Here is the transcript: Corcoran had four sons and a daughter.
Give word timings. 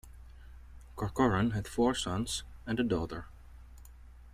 Corcoran 0.95 1.51
had 1.51 1.67
four 1.67 1.93
sons 1.93 2.41
and 2.65 2.79
a 2.79 2.83
daughter. 2.83 3.27